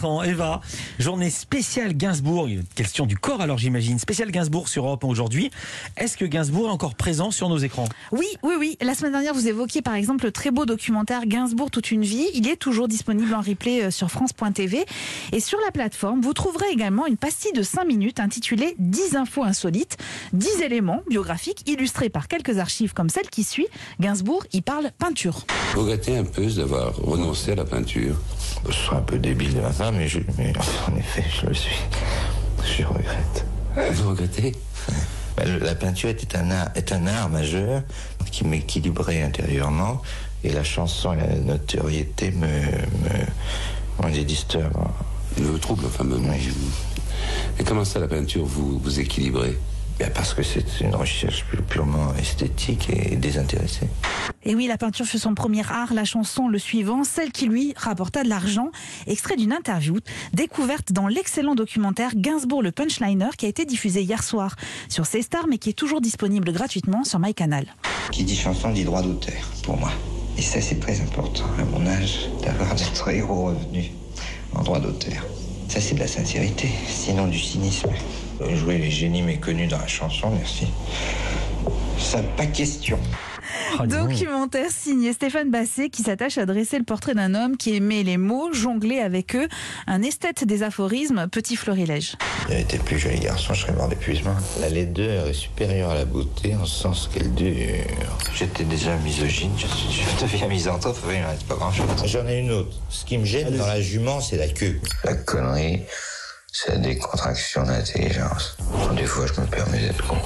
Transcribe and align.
Eva, 0.00 0.60
journée 1.00 1.30
spéciale 1.30 1.96
Gainsbourg, 1.96 2.48
question 2.76 3.04
du 3.04 3.16
corps 3.16 3.40
alors 3.40 3.58
j'imagine, 3.58 3.98
spéciale 3.98 4.30
Gainsbourg 4.30 4.68
sur 4.68 4.84
Europe 4.84 5.02
aujourd'hui. 5.02 5.50
Est-ce 5.96 6.16
que 6.16 6.24
Gainsbourg 6.24 6.68
est 6.68 6.72
encore 6.72 6.94
présent 6.94 7.32
sur 7.32 7.48
nos 7.48 7.58
écrans? 7.58 7.88
Oui, 8.12 8.26
oui, 8.44 8.54
oui. 8.58 8.78
La 8.80 8.94
semaine 8.94 9.12
dernière, 9.12 9.34
vous 9.34 9.48
évoquiez 9.48 9.82
par 9.82 9.94
exemple 9.94 10.24
le 10.24 10.32
très 10.32 10.52
beau 10.52 10.66
documentaire 10.66 11.26
Gainsbourg 11.26 11.70
toute 11.70 11.90
une 11.90 12.02
vie. 12.02 12.26
Il 12.34 12.48
est 12.48 12.56
toujours 12.56 12.86
disponible 12.86 13.34
en 13.34 13.40
replay 13.40 13.84
euh, 13.84 13.90
sur 13.90 14.10
France.tv. 14.10 14.84
Et 15.32 15.40
sur 15.40 15.58
la 15.64 15.72
plateforme, 15.72 16.20
vous 16.20 16.32
trouverez 16.32 16.68
également 16.72 17.06
une 17.06 17.16
pastille 17.16 17.52
de 17.52 17.62
5 17.62 17.84
minutes 17.84 18.20
intitulée 18.20 18.76
10 18.78 19.16
infos 19.16 19.42
insolites, 19.42 19.96
10 20.32 20.62
éléments 20.62 21.02
biographiques 21.08 21.68
illustrés 21.68 22.08
par 22.08 22.28
quelques 22.28 22.58
archives 22.58 22.94
comme 22.94 23.08
celle 23.08 23.28
qui 23.28 23.42
suit. 23.42 23.66
Gainsbourg 24.00 24.44
y 24.52 24.60
parle 24.60 24.90
peinture. 24.98 25.44
Un 26.08 26.24
peu 26.24 26.46
d'avoir 26.46 26.96
renoncé 26.96 27.52
à 27.52 27.54
la 27.56 27.64
peinture 27.64 28.16
Je 28.66 28.72
serais 28.72 28.96
un 28.96 29.02
peu 29.02 29.18
débile 29.18 29.54
de 29.54 29.60
ma 29.60 29.72
femme, 29.88 29.96
mais, 29.98 30.08
je, 30.08 30.20
mais 30.36 30.52
en 30.90 30.96
effet, 30.96 31.24
je 31.40 31.46
le 31.46 31.54
suis. 31.54 31.76
Je 32.64 32.84
regrette. 32.84 33.46
Vous 33.92 34.10
regrettez 34.10 34.54
Bah, 35.36 35.44
La 35.60 35.74
peinture 35.74 36.10
était 36.10 36.36
un 36.36 36.50
art, 36.50 36.68
est 36.74 36.92
un 36.92 37.06
art 37.06 37.28
majeur 37.30 37.82
qui 38.30 38.44
m'équilibrait 38.44 39.22
intérieurement 39.22 40.02
et 40.44 40.50
la 40.50 40.64
chanson 40.64 41.14
et 41.14 41.16
la 41.16 41.34
notoriété 41.36 42.30
me, 42.32 42.46
me, 42.46 43.26
me. 44.02 45.52
Le 45.52 45.58
trouble, 45.58 45.84
enfin, 45.86 46.04
me... 46.04 46.16
Oui. 46.16 46.52
Et 47.58 47.64
comment 47.64 47.84
ça, 47.84 47.98
la 48.00 48.08
peinture, 48.08 48.44
vous, 48.44 48.78
vous 48.78 49.00
équilibrez? 49.00 49.56
Ben, 49.98 50.10
parce 50.14 50.32
que 50.32 50.44
c'est 50.44 50.64
une 50.80 50.94
recherche 50.94 51.44
pu- 51.46 51.56
purement 51.62 52.14
esthétique 52.14 52.88
et 52.90 53.16
désintéressée. 53.16 53.88
Et 54.44 54.54
oui, 54.54 54.68
la 54.68 54.78
peinture 54.78 55.04
fut 55.06 55.18
son 55.18 55.34
premier 55.34 55.62
art, 55.68 55.92
la 55.92 56.04
chanson 56.04 56.46
le 56.48 56.58
suivant, 56.60 57.02
celle 57.02 57.32
qui 57.32 57.46
lui 57.46 57.74
rapporta 57.76 58.22
de 58.22 58.28
l'argent, 58.28 58.70
extrait 59.08 59.34
d'une 59.36 59.52
interview 59.52 59.96
découverte 60.32 60.92
dans 60.92 61.08
l'excellent 61.08 61.56
documentaire 61.56 62.12
Gainsbourg 62.14 62.62
le 62.62 62.70
Punchliner 62.70 63.30
qui 63.36 63.46
a 63.46 63.48
été 63.48 63.64
diffusé 63.64 64.02
hier 64.02 64.22
soir 64.22 64.54
sur 64.88 65.04
C 65.04 65.20
Star 65.22 65.46
mais 65.48 65.58
qui 65.58 65.70
est 65.70 65.74
toujours 65.74 66.00
disponible 66.00 66.52
gratuitement 66.52 67.02
sur 67.02 67.18
MyCanal. 67.18 67.66
Qui 68.12 68.22
dit 68.22 68.36
chanson 68.36 68.70
dit 68.70 68.84
droit 68.84 69.02
d'auteur, 69.02 69.34
pour 69.64 69.76
moi. 69.76 69.90
Et 70.36 70.42
ça, 70.42 70.60
c'est 70.60 70.78
très 70.78 71.00
important 71.00 71.44
à 71.58 71.64
mon 71.64 71.84
âge 71.88 72.28
d'avoir 72.44 72.72
d'être 72.76 73.08
héros 73.08 73.46
revenu 73.46 73.90
en 74.54 74.62
droit 74.62 74.78
d'auteur. 74.78 75.26
Ça, 75.68 75.80
c'est 75.80 75.96
de 75.96 76.00
la 76.00 76.06
sincérité, 76.06 76.70
sinon 76.86 77.26
du 77.26 77.38
cynisme. 77.38 77.90
Euh, 78.40 78.56
Jouer 78.56 78.78
les 78.78 78.90
génies 78.90 79.22
méconnus 79.22 79.68
dans 79.68 79.78
la 79.78 79.86
chanson, 79.86 80.30
merci. 80.30 80.66
Ça, 81.98 82.22
pas 82.36 82.46
question. 82.46 82.98
Donc. 83.78 84.08
Documentaire 84.08 84.70
signé 84.70 85.12
Stéphane 85.12 85.50
Basset 85.50 85.90
qui 85.90 86.02
s'attache 86.02 86.38
à 86.38 86.46
dresser 86.46 86.78
le 86.78 86.84
portrait 86.84 87.14
d'un 87.14 87.34
homme 87.34 87.56
qui 87.56 87.76
aimait 87.76 88.02
les 88.02 88.16
mots, 88.16 88.52
jongler 88.52 88.98
avec 88.98 89.36
eux, 89.36 89.48
un 89.86 90.02
esthète 90.02 90.44
des 90.44 90.62
aphorismes, 90.62 91.28
petit 91.28 91.56
florilège. 91.56 92.16
Été 92.50 92.78
plus 92.78 92.98
joli 92.98 93.20
garçon, 93.20 93.54
je 93.54 93.62
serais 93.62 93.72
mort 93.72 93.88
d'épuisement. 93.88 94.34
La 94.60 94.68
laideur 94.68 95.28
est 95.28 95.34
supérieure 95.34 95.90
à 95.90 95.94
la 95.94 96.04
beauté 96.04 96.54
en 96.56 96.64
ce 96.64 96.82
sens 96.82 97.10
qu'elle 97.12 97.34
dure. 97.34 97.84
J'étais 98.34 98.64
déjà 98.64 98.96
misogyne, 98.96 99.52
je, 99.56 99.66
suis, 99.66 100.02
je 100.02 100.24
deviens 100.24 100.48
misanthrope, 100.48 100.96
il 101.10 101.20
ne 101.20 101.26
reste 101.26 101.44
pas 101.44 101.54
grand-chose. 101.56 101.86
J'en 102.06 102.26
ai 102.26 102.38
une 102.38 102.50
autre. 102.50 102.76
Ce 102.88 103.04
qui 103.04 103.18
me 103.18 103.24
gêne 103.24 103.56
dans 103.56 103.66
la 103.66 103.80
jument, 103.80 104.20
c'est 104.20 104.36
la 104.36 104.48
queue. 104.48 104.80
La 105.04 105.14
connerie, 105.14 105.82
c'est 106.52 106.70
la 106.72 106.78
décontraction 106.78 107.62
d'intelligence. 107.62 108.56
Des 108.96 109.04
fois, 109.06 109.26
je 109.26 109.40
me 109.40 109.46
permets 109.46 109.80
d'être 109.80 110.06
con. 110.06 110.16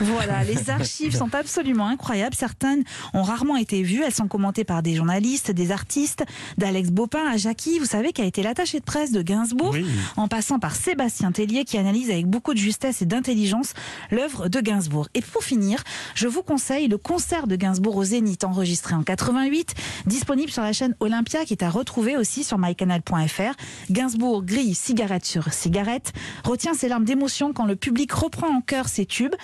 Voilà, 0.00 0.44
les 0.44 0.70
archives 0.70 1.14
sont 1.16 1.34
absolument 1.34 1.86
incroyables. 1.86 2.34
Certaines 2.34 2.84
ont 3.14 3.22
rarement 3.22 3.56
été 3.56 3.82
vues. 3.82 4.02
Elles 4.04 4.14
sont 4.14 4.28
commentées 4.28 4.64
par 4.64 4.82
des 4.82 4.94
journalistes, 4.94 5.50
des 5.50 5.70
artistes, 5.72 6.24
d'Alex 6.58 6.90
Bopin 6.90 7.26
à 7.30 7.36
Jackie, 7.36 7.78
vous 7.78 7.84
savez, 7.86 8.12
qui 8.12 8.22
a 8.22 8.24
été 8.24 8.42
l'attaché 8.42 8.78
de 8.80 8.84
presse 8.84 9.12
de 9.12 9.22
Gainsbourg, 9.22 9.70
Oui. 9.72 9.86
en 10.16 10.28
passant 10.28 10.58
par 10.58 10.74
Sébastien 10.74 11.32
Tellier, 11.32 11.64
qui 11.64 11.78
analyse 11.78 12.10
avec 12.10 12.26
beaucoup 12.26 12.52
de 12.54 12.58
justesse 12.58 13.02
et 13.02 13.06
d'intelligence 13.06 13.72
l'œuvre 14.10 14.48
de 14.48 14.60
Gainsbourg. 14.60 15.08
Et 15.14 15.20
pour 15.22 15.42
finir, 15.42 15.82
je 16.14 16.26
vous 16.28 16.42
conseille 16.42 16.88
le 16.88 16.98
concert 16.98 17.46
de 17.46 17.56
Gainsbourg 17.56 17.96
au 17.96 18.04
Zénith, 18.04 18.44
enregistré 18.44 18.94
en 18.94 19.02
88, 19.02 19.74
disponible 20.06 20.50
sur 20.50 20.62
la 20.62 20.72
chaîne 20.72 20.94
Olympia, 21.00 21.44
qui 21.44 21.54
est 21.54 21.62
à 21.62 21.70
retrouver 21.70 22.16
aussi 22.16 22.44
sur 22.44 22.58
mycanal.fr. 22.58 23.54
Gainsbourg 23.90 24.42
grille 24.44 24.74
cigarette 24.74 25.24
sur 25.24 25.52
cigarette, 25.52 26.12
retient 26.44 26.74
ses 26.74 26.88
larmes 26.88 27.04
d'émotion 27.04 27.52
quand 27.52 27.64
le 27.64 27.76
public 27.76 28.12
reprend 28.12 28.48
en 28.48 28.60
chœur 28.60 28.88
ses 28.88 29.06
tubes, 29.06 29.34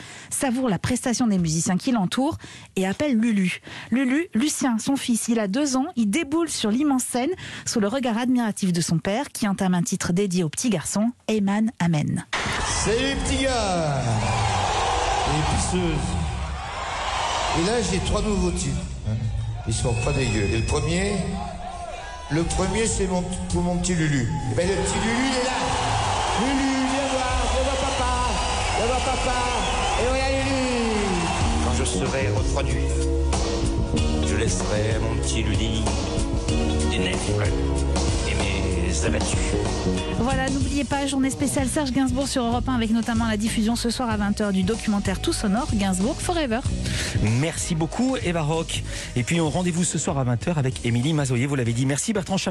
savoure 0.43 0.69
la 0.69 0.81
prestation 0.81 1.29
des 1.29 1.39
musiciens 1.39 1.77
qui 1.77 1.93
l'entourent 1.93 2.37
et 2.75 2.85
appelle 2.85 3.17
Lulu. 3.17 3.61
Lulu, 3.93 4.27
Lucien, 4.35 4.77
son 4.81 4.97
fils, 4.97 5.29
il 5.29 5.39
a 5.39 5.47
deux 5.47 5.77
ans, 5.77 5.87
il 5.95 6.11
déboule 6.11 6.49
sur 6.49 6.69
l'immense 6.69 7.05
scène 7.05 7.31
sous 7.65 7.79
le 7.79 7.87
regard 7.87 8.19
admiratif 8.19 8.73
de 8.73 8.81
son 8.81 8.99
père 8.99 9.29
qui 9.29 9.47
entame 9.47 9.75
un 9.75 9.85
titre 9.85 10.13
dédié 10.13 10.43
au 10.43 10.49
petit 10.49 10.69
garçon, 10.69 11.13
Eyman 11.29 11.71
Amen. 11.79 12.27
Salut 12.67 13.15
petit 13.25 13.45
gars 13.45 14.03
Et 15.29 15.55
pisseuse. 15.55 16.07
Et 17.61 17.67
là 17.67 17.73
j'ai 17.93 17.99
trois 18.01 18.23
nouveaux 18.23 18.51
titres. 18.51 18.75
hein. 19.09 19.15
Ils 19.69 19.75
sont 19.75 19.95
pas 20.05 20.13
dégueux. 20.13 20.49
Et 20.53 20.57
le 20.59 20.65
premier, 20.67 21.13
le 22.33 22.43
premier 22.43 22.87
c'est 22.89 23.07
mon, 23.07 23.23
pour 23.53 23.63
mon 23.63 23.77
petit 23.79 23.95
Lulu. 23.95 24.23
Et 24.51 24.55
ben 24.57 24.69
le 24.69 24.75
petit 24.75 24.99
Lulu 25.07 25.23
il 25.31 25.37
est 25.37 25.45
là. 25.45 25.59
Lulu, 26.41 26.82
papa. 29.05 29.39
Et 30.01 30.09
voilà 30.09 30.31
Lulu. 30.31 31.05
Quand 31.65 31.75
je 31.79 31.85
serai 31.85 32.29
reproduit, 32.29 32.89
je 34.27 34.37
laisserai 34.37 34.99
mon 35.01 35.21
petit 35.21 35.43
Luli 35.43 35.83
des 36.91 36.99
et 38.29 38.35
mes 38.35 39.05
abattus. 39.07 39.39
Voilà, 40.21 40.49
n'oubliez 40.51 40.85
pas, 40.85 41.07
journée 41.07 41.31
spéciale 41.31 41.67
Serge 41.69 41.91
Gainsbourg 41.91 42.29
sur 42.29 42.45
Europe 42.45 42.69
1 42.69 42.75
avec 42.75 42.91
notamment 42.91 43.27
la 43.27 43.37
diffusion 43.37 43.75
ce 43.75 43.91
soir 43.91 44.09
à 44.09 44.17
20h 44.17 44.53
du 44.53 44.63
documentaire 44.63 45.21
Tout 45.21 45.33
sonore 45.33 45.67
Gainsbourg 45.75 46.21
Forever. 46.21 46.61
Merci 47.23 47.75
beaucoup 47.75 48.17
Eva 48.25 48.43
Rock. 48.43 48.83
Et 49.17 49.23
puis 49.25 49.41
on 49.41 49.51
rendez-vous 49.51 49.83
ce 49.85 49.99
soir 49.99 50.19
à 50.19 50.25
20h 50.25 50.55
avec 50.57 50.85
Émilie 50.87 51.13
Mazoyer, 51.15 51.47
vous 51.47 51.57
l'avez 51.57 51.73
dit. 51.73 51.87
Merci 51.87 52.13
Bertrand 52.13 52.37
Cham- 52.37 52.41